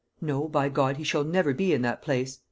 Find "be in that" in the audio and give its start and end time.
1.53-2.01